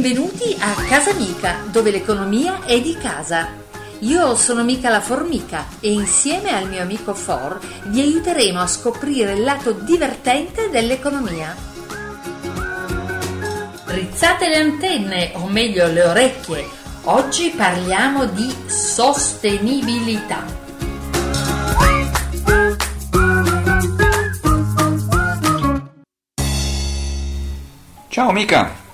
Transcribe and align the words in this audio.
Benvenuti 0.00 0.56
a 0.58 0.72
Casa 0.88 1.12
Mica, 1.12 1.58
dove 1.70 1.90
l'economia 1.90 2.64
è 2.64 2.80
di 2.80 2.96
casa. 2.96 3.48
Io 3.98 4.34
sono 4.34 4.64
Mica 4.64 4.88
la 4.88 5.02
Formica 5.02 5.66
e 5.78 5.92
insieme 5.92 6.56
al 6.56 6.70
mio 6.70 6.80
amico 6.80 7.12
For 7.12 7.60
vi 7.88 8.00
aiuteremo 8.00 8.58
a 8.58 8.66
scoprire 8.66 9.34
il 9.34 9.42
lato 9.42 9.72
divertente 9.72 10.70
dell'economia. 10.70 11.54
Rizzate 13.88 14.48
le 14.48 14.56
antenne, 14.56 15.32
o 15.34 15.46
meglio 15.48 15.86
le 15.88 16.02
orecchie. 16.02 16.66
Oggi 17.02 17.50
parliamo 17.50 18.24
di 18.24 18.50
sostenibilità. 18.68 20.46
Ciao 28.08 28.32
Mica, 28.32 28.88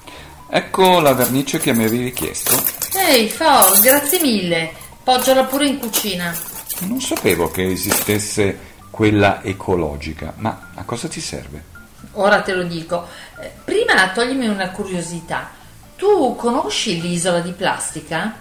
ecco 0.49 1.01
la 1.01 1.13
vernice 1.15 1.59
che 1.59 1.73
mi 1.75 1.85
avevi 1.85 2.13
chiesto. 2.13 2.61
Ehi, 2.97 3.29
For, 3.29 3.79
grazie 3.81 4.21
mille. 4.21 4.73
Poggiala 5.03 5.45
pure 5.45 5.67
in 5.67 5.79
cucina. 5.79 6.35
Non 6.81 7.01
sapevo 7.01 7.51
che 7.51 7.67
esistesse 7.67 8.59
quella 8.91 9.43
ecologica, 9.43 10.33
ma 10.37 10.71
a 10.75 10.83
cosa 10.85 11.09
ti 11.09 11.21
serve? 11.21 11.75
Ora 12.13 12.41
te 12.43 12.53
lo 12.53 12.65
dico. 12.65 13.07
Eh, 13.41 13.51
Prima 13.65 14.11
toglimi 14.11 14.47
una 14.49 14.71
curiosità. 14.71 15.51
Tu 15.97 16.35
conosci 16.37 17.01
l'isola 17.01 17.41
di 17.41 17.53
plastica? 17.53 18.35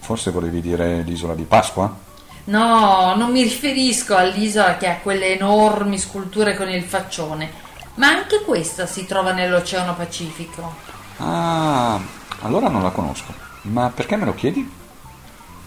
Forse 0.00 0.30
volevi 0.30 0.60
dire 0.62 1.02
l'isola 1.02 1.34
di 1.34 1.42
Pasqua? 1.42 1.94
No, 2.44 3.14
non 3.14 3.30
mi 3.30 3.42
riferisco 3.42 4.16
all'isola 4.16 4.78
che 4.78 4.88
ha 4.88 4.96
quelle 5.02 5.34
enormi 5.34 5.98
sculture 5.98 6.56
con 6.56 6.70
il 6.70 6.82
faccione, 6.82 7.50
ma 7.98 8.08
anche 8.08 8.42
questa 8.44 8.86
si 8.86 9.04
trova 9.06 9.32
nell'Oceano 9.32 9.94
Pacifico. 9.94 10.74
Ah, 11.18 12.00
allora 12.40 12.68
non 12.68 12.82
la 12.82 12.90
conosco. 12.90 13.34
Ma 13.62 13.90
perché 13.94 14.16
me 14.16 14.24
lo 14.24 14.34
chiedi? 14.34 14.76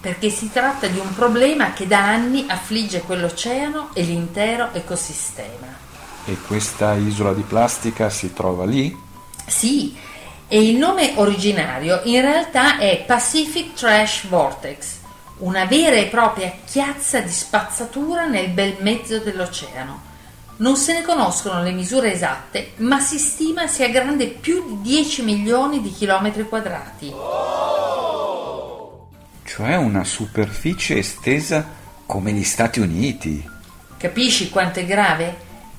Perché 0.00 0.30
si 0.30 0.50
tratta 0.50 0.86
di 0.88 0.98
un 0.98 1.14
problema 1.14 1.72
che 1.72 1.86
da 1.86 2.04
anni 2.04 2.46
affligge 2.48 3.02
quell'oceano 3.02 3.90
e 3.92 4.02
l'intero 4.02 4.70
ecosistema. 4.72 5.90
E 6.24 6.36
questa 6.46 6.94
isola 6.94 7.32
di 7.34 7.42
plastica 7.42 8.08
si 8.08 8.32
trova 8.32 8.64
lì? 8.64 8.96
Sì, 9.46 9.94
e 10.48 10.68
il 10.68 10.76
nome 10.76 11.12
originario 11.16 12.00
in 12.04 12.20
realtà 12.20 12.78
è 12.78 13.04
Pacific 13.06 13.74
Trash 13.74 14.26
Vortex, 14.26 14.98
una 15.38 15.66
vera 15.66 15.96
e 15.96 16.06
propria 16.06 16.52
chiazza 16.64 17.20
di 17.20 17.30
spazzatura 17.30 18.26
nel 18.26 18.48
bel 18.48 18.76
mezzo 18.80 19.18
dell'oceano. 19.18 20.10
Non 20.62 20.76
se 20.76 20.92
ne 20.92 21.02
conoscono 21.02 21.60
le 21.60 21.72
misure 21.72 22.12
esatte, 22.12 22.74
ma 22.76 23.00
si 23.00 23.18
stima 23.18 23.66
sia 23.66 23.88
grande 23.88 24.28
più 24.28 24.64
di 24.64 24.80
10 24.80 25.24
milioni 25.24 25.82
di 25.82 25.90
chilometri 25.90 26.44
quadrati. 26.44 27.12
Cioè 29.44 29.74
una 29.74 30.04
superficie 30.04 30.98
estesa 30.98 31.66
come 32.06 32.30
gli 32.30 32.44
Stati 32.44 32.78
Uniti. 32.78 33.44
Capisci 33.96 34.50
quanto 34.50 34.78
è 34.78 34.86
grave? 34.86 35.36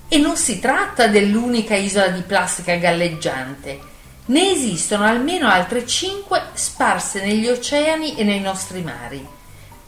E 0.10 0.18
non 0.18 0.36
si 0.36 0.60
tratta 0.60 1.08
dell'unica 1.08 1.76
isola 1.76 2.10
di 2.10 2.22
plastica 2.22 2.76
galleggiante. 2.76 3.80
Ne 4.26 4.52
esistono 4.52 5.06
almeno 5.06 5.48
altre 5.48 5.88
5 5.88 6.42
sparse 6.56 7.26
negli 7.26 7.48
oceani 7.48 8.18
e 8.18 8.26
nei 8.26 8.42
nostri 8.42 8.82
mari. 8.82 9.26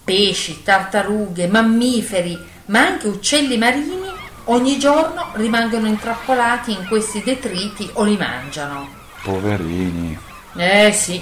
Pesci, 0.06 0.64
tartarughe, 0.64 1.48
mammiferi, 1.48 2.40
ma 2.68 2.80
anche 2.80 3.08
uccelli 3.08 3.58
marini 3.58 4.14
ogni 4.46 4.78
giorno 4.78 5.32
rimangono 5.34 5.88
intrappolati 5.88 6.72
in 6.72 6.86
questi 6.88 7.22
detriti 7.24 7.90
o 7.94 8.04
li 8.04 8.18
mangiano. 8.18 8.88
Poverini. 9.24 10.18
Eh 10.56 10.92
sì, 10.92 11.22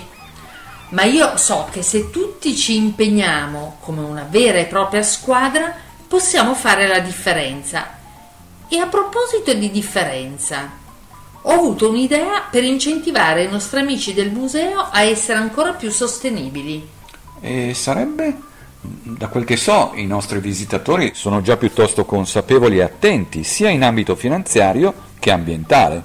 ma 0.90 1.04
io 1.04 1.38
so 1.38 1.68
che 1.72 1.82
se 1.82 2.12
tutti 2.12 2.56
ci 2.56 2.76
impegniamo 2.76 3.78
come 3.80 4.02
una 4.02 4.28
vera 4.30 4.60
e 4.60 4.66
propria 4.66 5.02
squadra, 5.02 5.74
possiamo 6.08 6.54
fare 6.54 6.88
la 6.88 7.00
differenza. 7.00 7.98
E 8.68 8.78
a 8.78 8.86
proposito 8.86 9.54
di 9.54 9.72
differenza, 9.72 10.70
ho 11.42 11.52
avuto 11.52 11.90
un'idea 11.90 12.44
per 12.50 12.64
incentivare 12.64 13.44
i 13.44 13.50
nostri 13.50 13.80
amici 13.80 14.14
del 14.14 14.32
museo 14.32 14.88
a 14.92 15.02
essere 15.02 15.40
ancora 15.40 15.74
più 15.74 15.90
sostenibili. 15.90 16.88
E 17.40 17.74
sarebbe? 17.74 18.38
Da 18.86 19.30
quel 19.30 19.46
che 19.46 19.56
so, 19.56 19.94
i 19.96 20.06
nostri 20.06 20.40
visitatori 20.40 21.12
sono 21.14 21.42
già 21.42 21.56
piuttosto 21.56 22.04
consapevoli 22.04 22.80
e 22.80 22.82
attenti, 22.82 23.46
sia 23.46 23.70
in 23.70 23.82
ambito 23.82 24.14
finanziario 24.16 24.94
che 25.20 25.32
ambientale. 25.32 26.04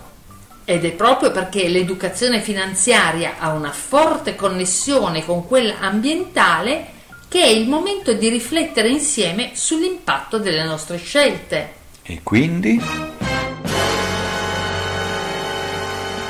Ed 0.64 0.84
è 0.84 0.92
proprio 0.92 1.32
perché 1.32 1.66
l'educazione 1.66 2.40
finanziaria 2.40 3.34
ha 3.38 3.50
una 3.50 3.72
forte 3.72 4.36
connessione 4.36 5.24
con 5.24 5.44
quella 5.48 5.80
ambientale 5.80 6.86
che 7.26 7.42
è 7.42 7.48
il 7.48 7.68
momento 7.68 8.12
di 8.12 8.28
riflettere 8.28 8.88
insieme 8.88 9.50
sull'impatto 9.54 10.38
delle 10.38 10.62
nostre 10.64 10.98
scelte. 10.98 11.72
E 12.02 12.20
quindi? 12.22 12.80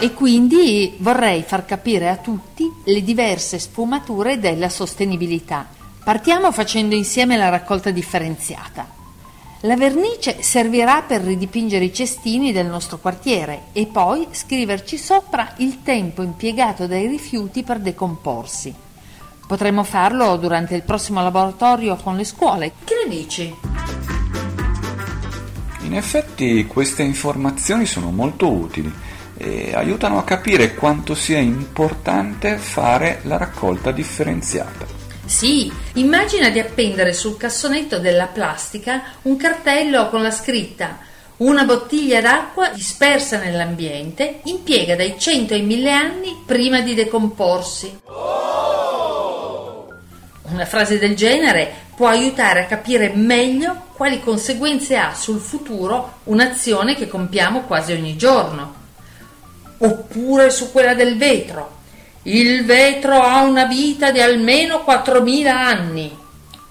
E 0.01 0.15
quindi 0.15 0.95
vorrei 0.99 1.43
far 1.43 1.67
capire 1.67 2.09
a 2.09 2.17
tutti 2.17 2.65
le 2.85 3.03
diverse 3.03 3.59
sfumature 3.59 4.39
della 4.39 4.71
sostenibilità. 4.71 5.78
Partiamo 6.09 6.53
facendo 6.53 6.95
insieme 6.95 7.37
la 7.37 7.51
raccolta 7.51 7.91
differenziata. 7.91 8.89
La 9.61 9.77
vernice 9.77 10.43
servirà 10.43 11.03
per 11.03 11.21
ridipingere 11.21 11.85
i 11.85 11.93
cestini 11.93 12.51
del 12.51 12.65
nostro 12.65 12.97
quartiere 12.97 13.65
e 13.75 13.85
poi 13.85 14.27
scriverci 14.31 14.97
sopra 14.97 15.53
il 15.59 15.83
tempo 15.83 16.23
impiegato 16.23 16.87
dai 16.87 17.07
rifiuti 17.09 17.63
per 17.63 17.81
decomporsi. 17.81 18.75
Potremmo 19.47 19.85
farlo 19.85 20.35
durante 20.39 20.75
il 20.75 20.83
prossimo 20.83 21.21
laboratorio 21.21 21.97
con 21.97 22.17
le 22.17 22.25
scuole. 22.25 22.73
Che 22.85 22.95
ne 23.05 23.15
dici? 23.15 23.55
In 25.83 25.95
effetti 25.95 26.65
queste 26.67 27.03
informazioni 27.03 27.85
sono 27.85 28.11
molto 28.11 28.51
utili 28.51 28.91
e 29.37 29.75
aiutano 29.75 30.17
a 30.17 30.25
capire 30.25 30.75
quanto 30.75 31.15
sia 31.15 31.39
importante 31.39 32.57
fare 32.57 33.21
la 33.25 33.37
raccolta 33.37 33.93
differenziata. 33.93 34.98
Sì, 35.29 35.71
immagina 35.95 36.49
di 36.49 36.59
appendere 36.59 37.13
sul 37.13 37.37
cassonetto 37.37 37.99
della 37.99 38.27
plastica 38.27 39.03
un 39.23 39.37
cartello 39.37 40.09
con 40.09 40.23
la 40.23 40.31
scritta 40.31 41.07
una 41.39 41.65
bottiglia 41.65 42.21
d'acqua 42.21 42.71
dispersa 42.71 43.39
nell'ambiente 43.39 44.41
impiega 44.45 44.97
dai 44.97 45.17
100 45.17 45.55
ai 45.55 45.63
1000 45.63 45.93
anni 45.93 46.43
prima 46.45 46.81
di 46.81 46.95
decomporsi. 46.95 48.01
Una 50.51 50.65
frase 50.65 50.99
del 50.99 51.15
genere 51.15 51.73
può 51.95 52.09
aiutare 52.09 52.63
a 52.63 52.67
capire 52.67 53.13
meglio 53.15 53.85
quali 53.93 54.21
conseguenze 54.21 54.97
ha 54.97 55.15
sul 55.15 55.39
futuro 55.39 56.21
un'azione 56.25 56.97
che 56.97 57.07
compiamo 57.07 57.63
quasi 57.63 57.93
ogni 57.93 58.17
giorno. 58.17 58.75
Oppure 59.79 60.51
su 60.51 60.73
quella 60.73 60.95
del 60.95 61.17
vetro. 61.17 61.78
Il 62.29 62.67
vetro 62.67 63.23
ha 63.23 63.41
una 63.41 63.65
vita 63.65 64.11
di 64.11 64.21
almeno 64.21 64.85
4.000 64.87 65.47
anni. 65.47 66.15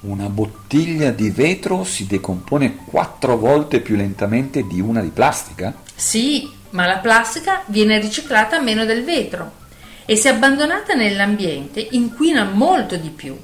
Una 0.02 0.30
bottiglia 0.30 1.10
di 1.10 1.32
vetro 1.32 1.84
si 1.84 2.06
decompone 2.06 2.76
quattro 2.86 3.38
volte 3.38 3.80
più 3.80 3.96
lentamente 3.96 4.68
di 4.68 4.80
una 4.80 5.02
di 5.02 5.10
plastica? 5.10 5.74
Sì, 5.96 6.48
ma 6.70 6.86
la 6.86 7.00
plastica 7.00 7.64
viene 7.66 8.00
riciclata 8.00 8.62
meno 8.62 8.86
del 8.86 9.04
vetro 9.04 9.54
e 10.06 10.16
se 10.16 10.30
abbandonata 10.30 10.94
nell'ambiente 10.94 11.88
inquina 11.90 12.44
molto 12.44 12.96
di 12.96 13.10
più. 13.10 13.36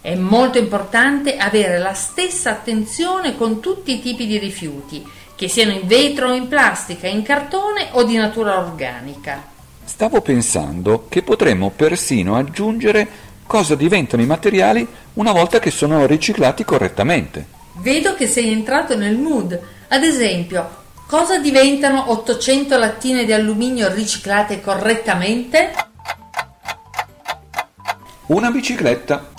È 0.00 0.16
molto 0.16 0.58
importante 0.58 1.36
avere 1.36 1.78
la 1.78 1.94
stessa 1.94 2.50
attenzione 2.50 3.36
con 3.36 3.60
tutti 3.60 3.92
i 3.92 4.00
tipi 4.00 4.26
di 4.26 4.38
rifiuti, 4.38 5.06
che 5.36 5.46
siano 5.46 5.70
in 5.70 5.86
vetro 5.86 6.30
o 6.30 6.34
in 6.34 6.48
plastica, 6.48 7.06
in 7.06 7.22
cartone 7.22 7.90
o 7.92 8.02
di 8.02 8.16
natura 8.16 8.58
organica. 8.58 9.54
Stavo 9.86 10.20
pensando 10.20 11.06
che 11.08 11.22
potremmo 11.22 11.70
persino 11.70 12.36
aggiungere 12.36 13.08
cosa 13.46 13.74
diventano 13.74 14.20
i 14.20 14.26
materiali 14.26 14.86
una 15.14 15.32
volta 15.32 15.58
che 15.58 15.70
sono 15.70 16.04
riciclati 16.04 16.64
correttamente. 16.64 17.46
Vedo 17.76 18.14
che 18.14 18.26
sei 18.26 18.52
entrato 18.52 18.94
nel 18.96 19.16
mood. 19.16 19.58
Ad 19.88 20.02
esempio, 20.02 20.68
cosa 21.06 21.38
diventano 21.38 22.10
800 22.10 22.76
lattine 22.76 23.24
di 23.24 23.32
alluminio 23.32 23.90
riciclate 23.90 24.60
correttamente? 24.60 25.72
Una 28.26 28.50
bicicletta, 28.50 29.30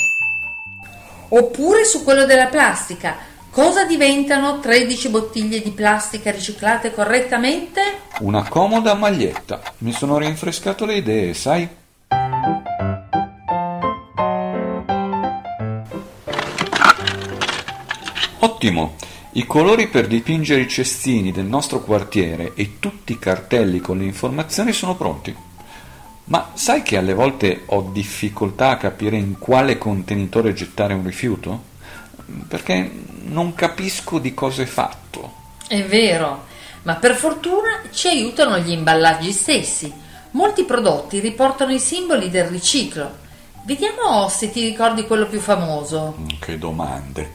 Oppure 1.29 1.83
su 1.83 2.03
quello 2.03 2.25
della 2.25 2.45
plastica. 2.45 3.17
Cosa 3.57 3.85
diventano 3.85 4.59
13 4.59 5.09
bottiglie 5.09 5.63
di 5.63 5.71
plastica 5.71 6.29
riciclate 6.29 6.93
correttamente? 6.93 7.81
una 8.19 8.47
comoda 8.47 8.93
maglietta. 8.93 9.59
Mi 9.79 9.93
sono 9.93 10.19
rinfrescato 10.19 10.85
le 10.85 10.97
idee, 10.97 11.33
sai? 11.33 11.67
Ottimo! 18.41 18.93
I 19.31 19.47
colori 19.47 19.87
per 19.87 20.05
dipingere 20.05 20.61
i 20.61 20.67
cestini 20.67 21.31
del 21.31 21.45
nostro 21.45 21.81
quartiere 21.81 22.53
e 22.53 22.77
tutti 22.77 23.13
i 23.13 23.17
cartelli 23.17 23.79
con 23.79 23.97
le 23.97 24.03
informazioni 24.03 24.71
sono 24.71 24.95
pronti. 24.95 25.35
Ma 26.25 26.51
sai 26.53 26.83
che 26.83 26.95
alle 26.95 27.15
volte 27.15 27.63
ho 27.65 27.89
difficoltà 27.91 28.69
a 28.69 28.77
capire 28.77 29.17
in 29.17 29.39
quale 29.39 29.79
contenitore 29.79 30.53
gettare 30.53 30.93
un 30.93 31.03
rifiuto? 31.03 31.73
Perché 32.47 33.15
non 33.27 33.53
capisco 33.53 34.19
di 34.19 34.33
cosa 34.33 34.61
è 34.61 34.65
fatto. 34.65 35.33
È 35.67 35.83
vero, 35.83 36.45
ma 36.83 36.95
per 36.95 37.15
fortuna 37.15 37.81
ci 37.91 38.07
aiutano 38.07 38.57
gli 38.59 38.71
imballaggi 38.71 39.31
stessi. 39.31 39.91
Molti 40.31 40.63
prodotti 40.63 41.19
riportano 41.19 41.73
i 41.73 41.79
simboli 41.79 42.29
del 42.29 42.45
riciclo. 42.45 43.25
Vediamo 43.65 44.29
se 44.29 44.51
ti 44.51 44.61
ricordi 44.61 45.05
quello 45.05 45.27
più 45.27 45.39
famoso. 45.39 46.15
Mm, 46.17 46.27
che 46.39 46.57
domande. 46.57 47.33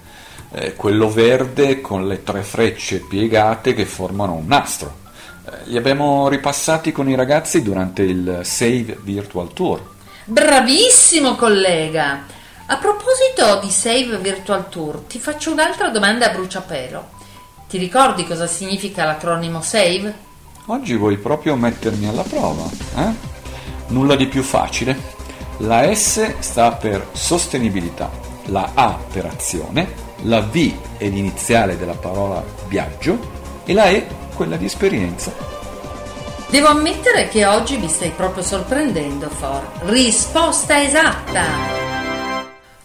Eh, 0.52 0.74
quello 0.74 1.10
verde 1.10 1.80
con 1.80 2.06
le 2.06 2.22
tre 2.22 2.42
frecce 2.42 3.00
piegate 3.00 3.74
che 3.74 3.84
formano 3.84 4.34
un 4.34 4.46
nastro. 4.46 5.00
Eh, 5.44 5.70
li 5.70 5.76
abbiamo 5.76 6.28
ripassati 6.28 6.92
con 6.92 7.08
i 7.08 7.14
ragazzi 7.14 7.62
durante 7.62 8.02
il 8.02 8.40
Save 8.44 8.98
Virtual 9.02 9.52
Tour. 9.52 9.90
Bravissimo 10.24 11.34
collega! 11.34 12.40
A 12.72 12.78
proposito 12.78 13.60
di 13.60 13.70
Save 13.70 14.16
Virtual 14.16 14.66
Tour, 14.70 15.00
ti 15.00 15.18
faccio 15.18 15.52
un'altra 15.52 15.90
domanda 15.90 16.30
a 16.30 16.32
bruciapelo. 16.32 17.06
Ti 17.68 17.76
ricordi 17.76 18.26
cosa 18.26 18.46
significa 18.46 19.04
l'acronimo 19.04 19.60
SAVE? 19.60 20.14
Oggi 20.68 20.96
vuoi 20.96 21.18
proprio 21.18 21.54
mettermi 21.54 22.08
alla 22.08 22.22
prova, 22.22 22.64
eh? 22.96 23.12
Nulla 23.88 24.16
di 24.16 24.26
più 24.26 24.42
facile. 24.42 24.98
La 25.58 25.94
S 25.94 26.38
sta 26.38 26.72
per 26.72 27.08
sostenibilità, 27.12 28.10
la 28.46 28.70
A 28.72 28.98
per 29.12 29.26
azione, 29.26 29.92
la 30.22 30.40
V 30.40 30.96
è 30.96 31.08
l'iniziale 31.08 31.76
della 31.76 31.92
parola 31.92 32.42
viaggio 32.68 33.18
e 33.66 33.74
la 33.74 33.90
E 33.90 34.06
quella 34.34 34.56
di 34.56 34.64
esperienza. 34.64 35.30
Devo 36.48 36.68
ammettere 36.68 37.28
che 37.28 37.44
oggi 37.44 37.76
mi 37.76 37.88
stai 37.88 38.12
proprio 38.16 38.42
sorprendendo, 38.42 39.28
For. 39.28 39.62
Risposta 39.90 40.82
esatta! 40.82 41.81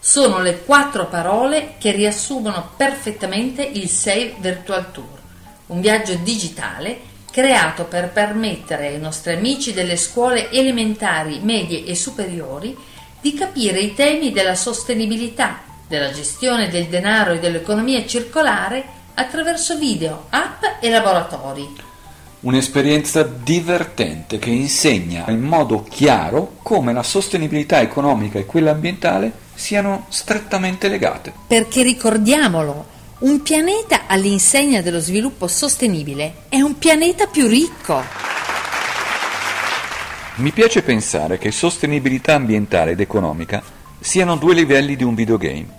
Sono 0.08 0.40
le 0.40 0.60
quattro 0.64 1.06
parole 1.06 1.74
che 1.76 1.92
riassumono 1.92 2.70
perfettamente 2.78 3.62
il 3.62 3.90
Save 3.90 4.36
Virtual 4.38 4.90
Tour, 4.90 5.18
un 5.66 5.82
viaggio 5.82 6.14
digitale 6.14 6.98
creato 7.30 7.84
per 7.84 8.08
permettere 8.08 8.86
ai 8.86 8.98
nostri 8.98 9.34
amici 9.34 9.74
delle 9.74 9.98
scuole 9.98 10.50
elementari, 10.50 11.40
medie 11.42 11.84
e 11.84 11.94
superiori 11.94 12.74
di 13.20 13.34
capire 13.34 13.80
i 13.80 13.92
temi 13.92 14.32
della 14.32 14.54
sostenibilità, 14.54 15.60
della 15.86 16.10
gestione 16.10 16.70
del 16.70 16.86
denaro 16.86 17.32
e 17.32 17.38
dell'economia 17.38 18.06
circolare 18.06 18.82
attraverso 19.12 19.76
video, 19.76 20.28
app 20.30 20.62
e 20.80 20.88
laboratori. 20.88 21.87
Un'esperienza 22.40 23.24
divertente 23.24 24.38
che 24.38 24.50
insegna 24.50 25.24
in 25.28 25.40
modo 25.40 25.82
chiaro 25.82 26.58
come 26.62 26.92
la 26.92 27.02
sostenibilità 27.02 27.80
economica 27.80 28.38
e 28.38 28.46
quella 28.46 28.70
ambientale 28.70 29.32
siano 29.54 30.06
strettamente 30.08 30.86
legate. 30.86 31.32
Perché 31.48 31.82
ricordiamolo, 31.82 32.86
un 33.20 33.42
pianeta 33.42 34.02
all'insegna 34.06 34.80
dello 34.82 35.00
sviluppo 35.00 35.48
sostenibile 35.48 36.42
è 36.48 36.60
un 36.60 36.78
pianeta 36.78 37.26
più 37.26 37.48
ricco. 37.48 38.00
Mi 40.36 40.52
piace 40.52 40.82
pensare 40.82 41.38
che 41.38 41.50
sostenibilità 41.50 42.34
ambientale 42.34 42.92
ed 42.92 43.00
economica 43.00 43.60
siano 43.98 44.36
due 44.36 44.54
livelli 44.54 44.94
di 44.94 45.02
un 45.02 45.16
videogame. 45.16 45.77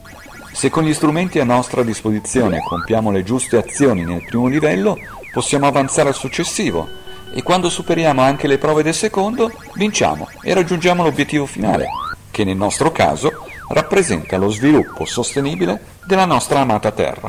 Se 0.51 0.69
con 0.69 0.83
gli 0.83 0.93
strumenti 0.93 1.39
a 1.39 1.45
nostra 1.45 1.83
disposizione 1.83 2.59
compiamo 2.59 3.11
le 3.11 3.23
giuste 3.23 3.57
azioni 3.57 4.03
nel 4.03 4.25
primo 4.25 4.47
livello, 4.47 4.97
possiamo 5.31 5.67
avanzare 5.67 6.09
al 6.09 6.15
successivo 6.15 6.87
e 7.31 7.43
quando 7.43 7.69
superiamo 7.69 8.21
anche 8.21 8.47
le 8.47 8.57
prove 8.57 8.83
del 8.83 8.95
secondo, 8.95 9.51
vinciamo 9.75 10.27
e 10.41 10.53
raggiungiamo 10.53 11.03
l'obiettivo 11.03 11.45
finale, 11.45 11.85
che 12.31 12.43
nel 12.43 12.57
nostro 12.57 12.91
caso 12.91 13.45
rappresenta 13.69 14.37
lo 14.37 14.49
sviluppo 14.49 15.05
sostenibile 15.05 15.79
della 16.05 16.25
nostra 16.25 16.59
amata 16.59 16.91
Terra. 16.91 17.27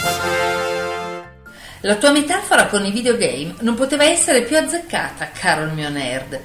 La 1.82 1.96
tua 1.96 2.10
metafora 2.10 2.66
con 2.66 2.84
i 2.84 2.90
videogame 2.90 3.54
non 3.60 3.74
poteva 3.74 4.04
essere 4.04 4.42
più 4.42 4.56
azzeccata, 4.56 5.30
caro 5.32 5.64
il 5.64 5.72
mio 5.72 5.88
nerd. 5.88 6.38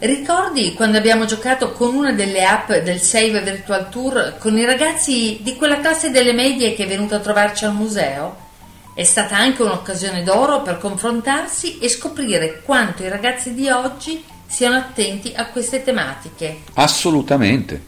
Ricordi 0.00 0.74
quando 0.74 0.96
abbiamo 0.96 1.24
giocato 1.24 1.72
con 1.72 1.92
una 1.92 2.12
delle 2.12 2.44
app 2.44 2.70
del 2.70 3.00
Save 3.00 3.42
Virtual 3.42 3.88
Tour 3.88 4.36
con 4.38 4.56
i 4.56 4.64
ragazzi 4.64 5.40
di 5.42 5.56
quella 5.56 5.80
classe 5.80 6.12
delle 6.12 6.32
medie 6.32 6.74
che 6.74 6.84
è 6.84 6.86
venuta 6.86 7.16
a 7.16 7.18
trovarci 7.18 7.64
al 7.64 7.74
museo? 7.74 8.46
È 8.94 9.02
stata 9.02 9.36
anche 9.36 9.62
un'occasione 9.62 10.22
d'oro 10.22 10.62
per 10.62 10.78
confrontarsi 10.78 11.80
e 11.80 11.88
scoprire 11.88 12.62
quanto 12.64 13.02
i 13.02 13.08
ragazzi 13.08 13.54
di 13.54 13.68
oggi 13.68 14.22
siano 14.46 14.76
attenti 14.76 15.32
a 15.34 15.46
queste 15.46 15.82
tematiche. 15.82 16.58
Assolutamente. 16.74 17.86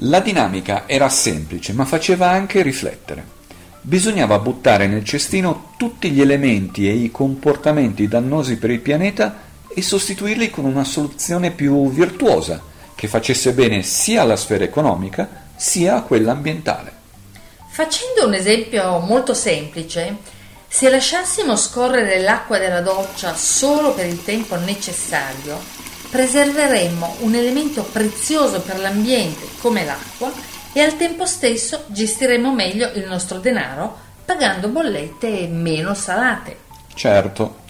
La 0.00 0.18
dinamica 0.18 0.82
era 0.86 1.08
semplice, 1.08 1.72
ma 1.72 1.84
faceva 1.84 2.28
anche 2.28 2.60
riflettere. 2.60 3.34
Bisognava 3.82 4.40
buttare 4.40 4.88
nel 4.88 5.04
cestino 5.04 5.74
tutti 5.76 6.10
gli 6.10 6.20
elementi 6.20 6.88
e 6.88 6.92
i 6.92 7.12
comportamenti 7.12 8.08
dannosi 8.08 8.56
per 8.56 8.70
il 8.70 8.80
pianeta 8.80 9.44
e 9.78 9.82
sostituirli 9.82 10.48
con 10.48 10.64
una 10.64 10.84
soluzione 10.84 11.50
più 11.50 11.90
virtuosa, 11.90 12.62
che 12.94 13.08
facesse 13.08 13.52
bene 13.52 13.82
sia 13.82 14.22
alla 14.22 14.36
sfera 14.36 14.64
economica 14.64 15.28
sia 15.54 15.96
a 15.96 16.02
quella 16.02 16.32
ambientale. 16.32 16.92
Facendo 17.68 18.26
un 18.26 18.32
esempio 18.32 19.00
molto 19.00 19.34
semplice, 19.34 20.16
se 20.66 20.88
lasciassimo 20.88 21.56
scorrere 21.56 22.20
l'acqua 22.20 22.56
della 22.56 22.80
doccia 22.80 23.34
solo 23.34 23.92
per 23.92 24.06
il 24.06 24.24
tempo 24.24 24.56
necessario, 24.56 25.60
preserveremmo 26.08 27.16
un 27.20 27.34
elemento 27.34 27.82
prezioso 27.82 28.62
per 28.62 28.78
l'ambiente 28.78 29.46
come 29.60 29.84
l'acqua 29.84 30.32
e 30.72 30.80
al 30.80 30.96
tempo 30.96 31.26
stesso 31.26 31.84
gestiremmo 31.88 32.50
meglio 32.54 32.90
il 32.94 33.04
nostro 33.06 33.40
denaro 33.40 33.94
pagando 34.24 34.68
bollette 34.68 35.46
meno 35.48 35.92
salate. 35.92 36.64
Certo, 36.94 37.64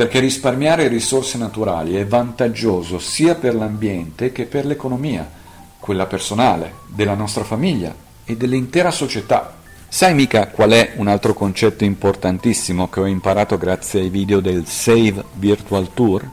perché 0.00 0.18
risparmiare 0.18 0.88
risorse 0.88 1.36
naturali 1.36 1.94
è 1.94 2.06
vantaggioso 2.06 2.98
sia 2.98 3.34
per 3.34 3.54
l'ambiente 3.54 4.32
che 4.32 4.46
per 4.46 4.64
l'economia, 4.64 5.30
quella 5.78 6.06
personale, 6.06 6.76
della 6.86 7.12
nostra 7.12 7.44
famiglia 7.44 7.94
e 8.24 8.34
dell'intera 8.34 8.90
società. 8.90 9.56
Sai 9.90 10.14
mica 10.14 10.48
qual 10.48 10.70
è 10.70 10.94
un 10.96 11.06
altro 11.06 11.34
concetto 11.34 11.84
importantissimo 11.84 12.88
che 12.88 13.00
ho 13.00 13.04
imparato 13.04 13.58
grazie 13.58 14.00
ai 14.00 14.08
video 14.08 14.40
del 14.40 14.64
Save 14.64 15.22
Virtual 15.34 15.92
Tour? 15.92 16.26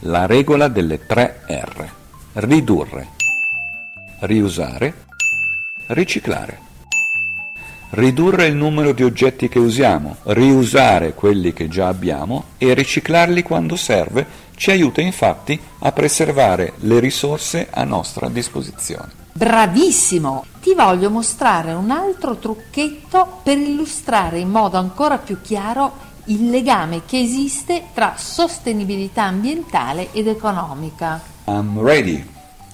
La 0.00 0.26
regola 0.26 0.68
delle 0.68 1.06
tre 1.06 1.40
R. 1.48 1.88
Ridurre, 2.34 3.08
riusare, 4.20 4.92
riciclare 5.86 6.65
ridurre 7.96 8.46
il 8.46 8.54
numero 8.54 8.92
di 8.92 9.02
oggetti 9.02 9.48
che 9.48 9.58
usiamo, 9.58 10.16
riusare 10.24 11.14
quelli 11.14 11.54
che 11.54 11.66
già 11.66 11.88
abbiamo 11.88 12.44
e 12.58 12.74
riciclarli 12.74 13.42
quando 13.42 13.74
serve 13.74 14.44
ci 14.54 14.70
aiuta 14.70 15.00
infatti 15.00 15.58
a 15.78 15.92
preservare 15.92 16.74
le 16.80 17.00
risorse 17.00 17.68
a 17.70 17.84
nostra 17.84 18.28
disposizione. 18.28 19.24
Bravissimo! 19.32 20.44
Ti 20.60 20.74
voglio 20.74 21.10
mostrare 21.10 21.72
un 21.72 21.90
altro 21.90 22.36
trucchetto 22.36 23.40
per 23.42 23.56
illustrare 23.56 24.40
in 24.40 24.50
modo 24.50 24.76
ancora 24.76 25.16
più 25.16 25.40
chiaro 25.40 26.04
il 26.26 26.50
legame 26.50 27.02
che 27.06 27.20
esiste 27.20 27.84
tra 27.94 28.14
sostenibilità 28.16 29.22
ambientale 29.22 30.08
ed 30.12 30.26
economica. 30.26 31.22
I'm 31.46 31.82
ready. 31.82 32.24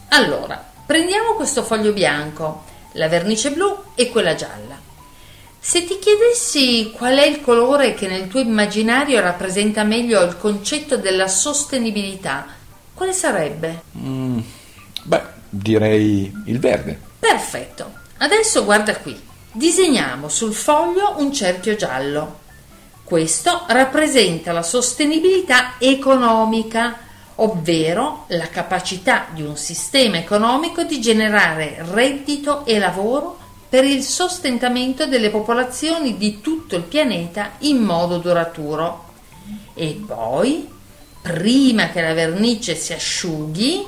Allora, 0.09 0.62
prendiamo 0.85 1.35
questo 1.35 1.62
foglio 1.62 1.93
bianco, 1.93 2.62
la 2.93 3.09
vernice 3.09 3.52
blu 3.52 3.76
e 3.95 4.11
quella 4.11 4.35
gialla. 4.35 4.72
Se 5.64 5.85
ti 5.85 6.00
chiedessi 6.00 6.90
qual 6.92 7.16
è 7.19 7.25
il 7.25 7.40
colore 7.40 7.95
che 7.95 8.09
nel 8.09 8.26
tuo 8.26 8.40
immaginario 8.40 9.21
rappresenta 9.21 9.85
meglio 9.85 10.21
il 10.23 10.37
concetto 10.37 10.97
della 10.97 11.28
sostenibilità, 11.28 12.49
quale 12.92 13.12
sarebbe? 13.12 13.83
Mm, 13.97 14.40
beh, 15.04 15.23
direi 15.49 16.33
il 16.47 16.59
verde. 16.59 16.99
Perfetto. 17.16 17.92
Adesso 18.19 18.64
guarda 18.64 18.97
qui. 18.97 19.16
Disegniamo 19.52 20.28
sul 20.28 20.52
foglio 20.52 21.14
un 21.19 21.33
cerchio 21.33 21.76
giallo. 21.76 22.40
Questo 23.04 23.62
rappresenta 23.69 24.50
la 24.50 24.64
sostenibilità 24.64 25.75
economica, 25.78 26.99
ovvero 27.37 28.25
la 28.31 28.49
capacità 28.49 29.26
di 29.31 29.42
un 29.42 29.57
sistema 29.57 30.16
economico 30.16 30.83
di 30.83 31.00
generare 31.00 31.85
reddito 31.88 32.66
e 32.66 32.81
lavoro 32.81 33.38
per 33.73 33.85
il 33.85 34.02
sostentamento 34.02 35.07
delle 35.07 35.31
popolazioni 35.31 36.19
di 36.19 36.43
tutto 36.43 36.76
il 36.76 36.83
pianeta 36.83 37.52
in 37.61 37.79
modo 37.79 38.19
duraturo. 38.19 39.05
E 39.73 39.99
poi, 40.07 40.69
prima 41.23 41.88
che 41.88 42.02
la 42.02 42.12
vernice 42.12 42.75
si 42.75 42.93
asciughi, 42.93 43.83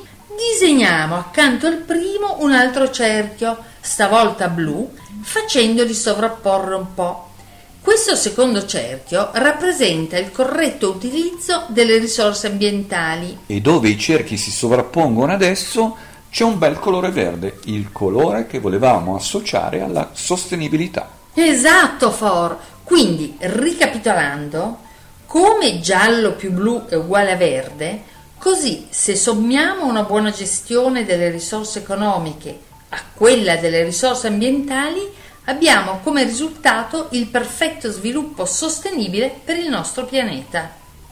disegniamo 0.55 1.17
accanto 1.17 1.67
al 1.67 1.77
primo 1.77 2.39
un 2.39 2.53
altro 2.53 2.91
cerchio, 2.91 3.59
stavolta 3.83 4.49
blu, 4.49 4.91
facendoli 5.21 5.93
sovrapporre 5.93 6.77
un 6.77 6.95
po'. 6.95 7.33
Questo 7.83 8.17
secondo 8.17 8.65
cerchio 8.65 9.33
rappresenta 9.35 10.17
il 10.17 10.33
corretto 10.33 10.93
utilizzo 10.93 11.67
delle 11.69 11.99
risorse 11.99 12.47
ambientali. 12.47 13.41
E 13.45 13.61
dove 13.61 13.91
i 13.91 13.99
cerchi 13.99 14.39
si 14.39 14.51
sovrappongono 14.51 15.31
adesso 15.31 15.95
c'è 16.35 16.43
un 16.43 16.59
bel 16.59 16.81
colore 16.81 17.13
verde, 17.13 17.61
il 17.67 17.93
colore 17.93 18.49
che 18.49 18.59
volevamo 18.59 19.15
associare 19.15 19.83
alla 19.83 20.11
sostenibilità. 20.15 21.09
Esatto, 21.33 22.11
For. 22.11 22.59
Quindi, 22.83 23.37
ricapitolando, 23.39 24.79
come 25.27 25.79
giallo 25.79 26.33
più 26.33 26.51
blu 26.51 26.87
è 26.87 26.97
uguale 26.97 27.31
a 27.31 27.37
verde, 27.37 28.03
così 28.37 28.89
se 28.91 29.15
sommiamo 29.15 29.87
una 29.87 30.03
buona 30.03 30.33
gestione 30.33 31.05
delle 31.05 31.31
risorse 31.31 31.79
economiche 31.79 32.59
a 32.89 33.01
quella 33.15 33.55
delle 33.55 33.85
risorse 33.85 34.27
ambientali, 34.27 35.09
abbiamo 35.45 36.01
come 36.03 36.25
risultato 36.25 37.11
il 37.13 37.29
perfetto 37.29 37.93
sviluppo 37.93 38.45
sostenibile 38.45 39.33
per 39.45 39.57
il 39.57 39.69
nostro 39.69 40.05
pianeta. 40.05 40.69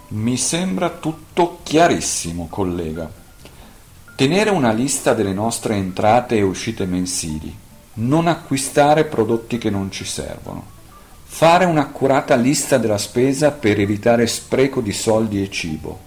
Mi 0.09 0.37
sembra 0.37 0.91
tutto 0.91 1.61
chiarissimo, 1.62 2.49
collega. 2.50 3.22
Tenere 4.14 4.50
una 4.50 4.73
lista 4.73 5.14
delle 5.14 5.33
nostre 5.33 5.75
entrate 5.75 6.37
e 6.37 6.42
uscite 6.42 6.85
mensili, 6.85 7.52
non 7.95 8.26
acquistare 8.26 9.04
prodotti 9.04 9.57
che 9.57 9.71
non 9.71 9.90
ci 9.90 10.04
servono, 10.04 10.64
fare 11.25 11.64
un'accurata 11.64 12.35
lista 12.35 12.76
della 12.76 12.99
spesa 12.99 13.52
per 13.52 13.81
evitare 13.81 14.26
spreco 14.26 14.83
di 14.83 14.92
soldi 14.92 15.42
e 15.42 15.50
cibo, 15.50 16.00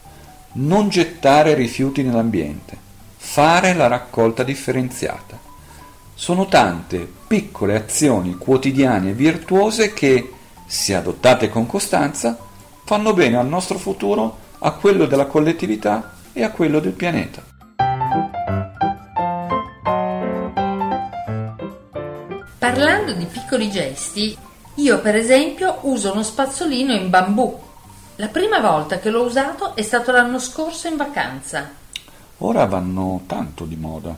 non 0.53 0.87
gettare 0.89 1.55
rifiuti 1.55 2.03
nell'ambiente, 2.03 2.77
fare 3.17 3.73
la 3.73 3.87
raccolta 3.87 4.43
differenziata. 4.43 5.39
Sono 6.13 6.45
tante 6.45 7.11
piccole 7.27 7.75
azioni 7.75 8.35
quotidiane 8.35 9.09
e 9.09 9.13
virtuose 9.13 9.93
che, 9.93 10.31
se 10.67 10.93
adottate 10.93 11.49
con 11.49 11.65
costanza, 11.65 12.37
fanno 12.85 13.13
bene 13.13 13.37
al 13.37 13.47
nostro 13.47 13.79
futuro, 13.79 14.37
a 14.59 14.71
quello 14.73 15.07
della 15.07 15.25
collettività 15.25 16.13
e 16.31 16.43
a 16.43 16.51
quello 16.51 16.79
del 16.79 16.93
pianeta. 16.93 17.54
Parlando 22.85 23.13
di 23.13 23.25
piccoli 23.25 23.71
gesti, 23.71 24.37
io 24.75 25.01
per 25.01 25.15
esempio 25.15 25.79
uso 25.81 26.11
uno 26.11 26.21
spazzolino 26.21 26.93
in 26.93 27.09
bambù. 27.09 27.59
La 28.17 28.27
prima 28.27 28.59
volta 28.59 28.99
che 28.99 29.09
l'ho 29.09 29.23
usato 29.23 29.75
è 29.75 29.81
stato 29.81 30.11
l'anno 30.11 30.37
scorso 30.37 30.87
in 30.87 30.95
vacanza. 30.95 31.67
Ora 32.37 32.65
vanno 32.65 33.23
tanto 33.25 33.65
di 33.65 33.75
moda. 33.75 34.15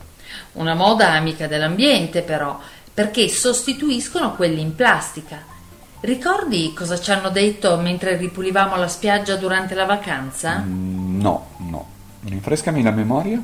Una 0.52 0.74
moda 0.74 1.12
amica 1.12 1.46
dell'ambiente 1.46 2.20
però, 2.20 2.60
perché 2.92 3.26
sostituiscono 3.28 4.34
quelli 4.34 4.60
in 4.60 4.74
plastica. 4.74 5.42
Ricordi 6.00 6.74
cosa 6.74 7.00
ci 7.00 7.10
hanno 7.10 7.30
detto 7.30 7.74
mentre 7.78 8.18
ripulivamo 8.18 8.76
la 8.76 8.88
spiaggia 8.88 9.36
durante 9.36 9.74
la 9.74 9.86
vacanza? 9.86 10.58
Mm, 10.58 11.18
no, 11.22 11.46
no. 11.56 11.86
Rinfrescami 12.22 12.82
la 12.82 12.90
memoria? 12.90 13.42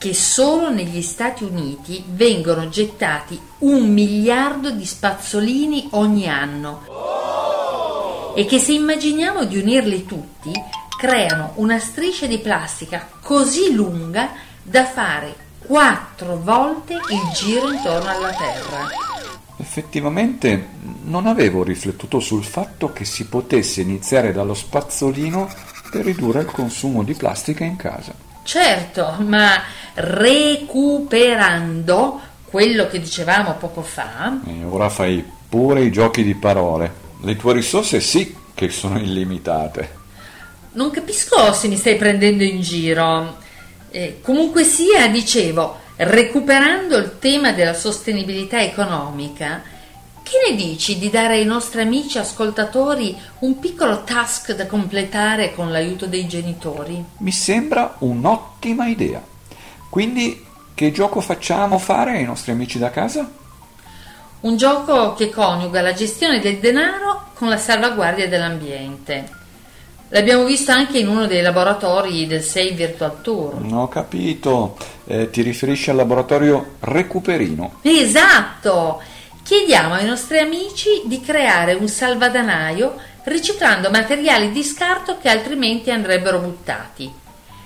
Che 0.00 0.14
solo 0.14 0.70
negli 0.70 1.02
Stati 1.02 1.44
Uniti 1.44 2.02
vengono 2.06 2.70
gettati 2.70 3.38
un 3.58 3.92
miliardo 3.92 4.70
di 4.70 4.86
spazzolini 4.86 5.88
ogni 5.90 6.26
anno. 6.26 8.32
E 8.34 8.46
che 8.46 8.58
se 8.58 8.72
immaginiamo 8.72 9.44
di 9.44 9.58
unirli 9.58 10.06
tutti, 10.06 10.52
creano 10.98 11.52
una 11.56 11.78
striscia 11.78 12.24
di 12.24 12.38
plastica 12.38 13.10
così 13.20 13.74
lunga 13.74 14.30
da 14.62 14.86
fare 14.86 15.36
quattro 15.58 16.38
volte 16.38 16.94
il 16.94 17.32
giro 17.34 17.70
intorno 17.70 18.08
alla 18.08 18.30
Terra. 18.30 18.88
Effettivamente 19.58 20.68
non 21.02 21.26
avevo 21.26 21.62
riflettuto 21.62 22.20
sul 22.20 22.44
fatto 22.44 22.90
che 22.94 23.04
si 23.04 23.26
potesse 23.26 23.82
iniziare 23.82 24.32
dallo 24.32 24.54
spazzolino 24.54 25.46
per 25.90 26.06
ridurre 26.06 26.40
il 26.40 26.50
consumo 26.50 27.02
di 27.02 27.12
plastica 27.12 27.64
in 27.64 27.76
casa. 27.76 28.28
Certo, 28.42 29.16
ma 29.18 29.62
recuperando 29.94 31.48
quello 32.44 32.88
che 32.88 32.98
dicevamo 33.00 33.54
poco 33.54 33.82
fa. 33.82 34.40
E 34.46 34.64
ora 34.64 34.88
fai 34.88 35.24
pure 35.48 35.82
i 35.82 35.92
giochi 35.92 36.22
di 36.22 36.34
parole. 36.34 37.08
Le 37.22 37.36
tue 37.36 37.52
risorse 37.52 38.00
sì 38.00 38.34
che 38.54 38.70
sono 38.70 38.98
illimitate. 38.98 39.98
Non 40.72 40.90
capisco 40.90 41.52
se 41.52 41.68
mi 41.68 41.76
stai 41.76 41.96
prendendo 41.96 42.42
in 42.42 42.60
giro. 42.60 43.38
Eh, 43.90 44.20
comunque 44.22 44.64
sia, 44.64 45.08
dicevo, 45.08 45.78
recuperando 45.96 46.96
il 46.96 47.18
tema 47.18 47.52
della 47.52 47.74
sostenibilità 47.74 48.60
economica, 48.60 49.62
che 50.22 50.50
ne 50.50 50.56
dici 50.56 50.98
di 50.98 51.10
dare 51.10 51.34
ai 51.34 51.44
nostri 51.44 51.80
amici 51.80 52.18
ascoltatori 52.18 53.16
un 53.40 53.58
piccolo 53.58 54.04
task 54.04 54.54
da 54.54 54.66
completare 54.66 55.54
con 55.54 55.70
l'aiuto 55.70 56.06
dei 56.06 56.26
genitori? 56.26 57.04
Mi 57.18 57.32
sembra 57.32 57.96
un'ottima 57.98 58.86
idea. 58.86 59.22
Quindi 59.88 60.46
che 60.74 60.92
gioco 60.92 61.20
facciamo 61.20 61.78
fare 61.78 62.12
ai 62.12 62.24
nostri 62.24 62.52
amici 62.52 62.78
da 62.78 62.90
casa? 62.90 63.28
Un 64.40 64.56
gioco 64.56 65.14
che 65.14 65.28
coniuga 65.28 65.82
la 65.82 65.92
gestione 65.92 66.40
del 66.40 66.58
denaro 66.58 67.32
con 67.34 67.48
la 67.48 67.58
salvaguardia 67.58 68.28
dell'ambiente. 68.28 69.38
L'abbiamo 70.12 70.44
visto 70.44 70.72
anche 70.72 70.98
in 70.98 71.08
uno 71.08 71.26
dei 71.26 71.40
laboratori 71.40 72.26
del 72.26 72.42
6 72.42 72.72
Virtual 72.72 73.20
Tour. 73.22 73.62
Ho 73.72 73.88
capito, 73.88 74.76
eh, 75.04 75.30
ti 75.30 75.42
riferisci 75.42 75.90
al 75.90 75.96
laboratorio 75.96 76.76
Recuperino. 76.80 77.78
Esatto! 77.82 79.00
Chiediamo 79.50 79.94
ai 79.94 80.06
nostri 80.06 80.38
amici 80.38 81.02
di 81.06 81.20
creare 81.20 81.74
un 81.74 81.88
salvadanaio 81.88 82.94
riciclando 83.24 83.90
materiali 83.90 84.52
di 84.52 84.62
scarto 84.62 85.18
che 85.18 85.28
altrimenti 85.28 85.90
andrebbero 85.90 86.38
buttati. 86.38 87.12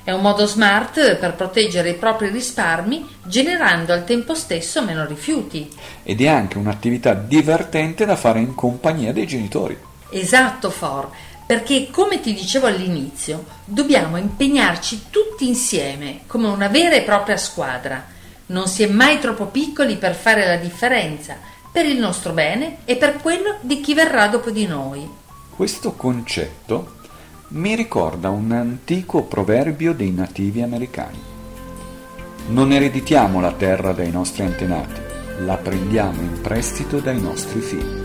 È 0.03 0.11
un 0.11 0.23
modo 0.23 0.47
smart 0.47 1.17
per 1.17 1.35
proteggere 1.35 1.91
i 1.91 1.97
propri 1.97 2.31
risparmi 2.31 3.07
generando 3.25 3.93
al 3.93 4.07
tempo 4.07 4.35
stesso 4.35 4.83
meno 4.83 5.05
rifiuti. 5.05 5.71
Ed 6.03 6.23
è 6.23 6.27
anche 6.27 6.57
un'attività 6.57 7.13
divertente 7.13 8.07
da 8.07 8.17
fare 8.17 8.39
in 8.39 8.55
compagnia 8.55 9.13
dei 9.13 9.27
genitori. 9.27 9.79
Esatto, 10.09 10.71
For 10.71 11.11
perché 11.45 11.89
come 11.91 12.19
ti 12.23 12.33
dicevo 12.33 12.67
all'inizio, 12.67 13.45
dobbiamo 13.63 14.17
impegnarci 14.17 15.09
tutti 15.11 15.47
insieme 15.47 16.21
come 16.27 16.49
una 16.49 16.69
vera 16.69 16.95
e 16.95 17.03
propria 17.03 17.37
squadra. 17.37 18.13
Non 18.47 18.69
si 18.69 18.83
è 18.83 18.87
mai 18.87 19.19
troppo 19.19 19.47
piccoli 19.47 19.97
per 19.97 20.15
fare 20.15 20.47
la 20.47 20.57
differenza, 20.57 21.53
per 21.75 21.87
il 21.87 21.99
nostro 21.99 22.33
bene 22.33 22.77
e 22.85 22.95
per 22.95 23.17
quello 23.17 23.57
di 23.61 23.81
chi 23.81 23.95
verrà 23.95 24.29
dopo 24.29 24.53
di 24.53 24.65
noi. 24.65 25.11
Questo 25.51 25.95
concetto 25.95 26.93
mi 27.49 27.75
ricorda 27.75 28.31
un 28.31 28.53
antico 28.53 29.25
proverbio 29.25 29.93
dei 29.93 30.13
nativi 30.13 30.63
americani. 30.63 31.21
Non 32.51 32.71
ereditiamo 32.71 33.41
la 33.41 33.51
terra 33.51 33.91
dai 33.91 34.13
nostri 34.13 34.45
antenati, 34.45 35.01
la 35.41 35.57
prendiamo 35.57 36.21
in 36.21 36.41
prestito 36.41 37.01
dai 37.01 37.21
nostri 37.21 37.59
figli. 37.59 38.04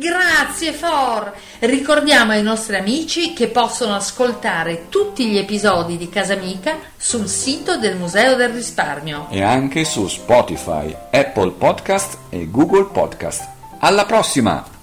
Grazie 0.00 0.72
For! 0.72 1.30
Ricordiamo 1.58 2.32
ai 2.32 2.42
nostri 2.42 2.74
amici 2.74 3.34
che 3.34 3.48
possono 3.48 3.94
ascoltare 3.94 4.88
tutti 4.88 5.26
gli 5.26 5.36
episodi 5.36 5.98
di 5.98 6.08
Casamica 6.08 6.78
sul 6.96 7.28
sito 7.28 7.76
del 7.76 7.98
Museo 7.98 8.34
del 8.34 8.48
Risparmio. 8.48 9.26
E 9.28 9.42
anche 9.42 9.84
su 9.84 10.08
Spotify, 10.08 10.96
Apple 11.10 11.50
Podcast 11.50 12.16
e 12.30 12.48
Google 12.50 12.86
Podcast. 12.86 13.46
Alla 13.80 14.06
prossima! 14.06 14.79